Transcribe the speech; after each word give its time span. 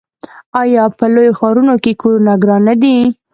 آیا 0.61 0.83
په 0.97 1.05
لویو 1.13 1.37
ښارونو 1.39 1.75
کې 1.83 1.99
کورونه 2.01 2.33
ګران 2.43 2.61
نه 2.67 2.75
دي؟ 2.81 2.97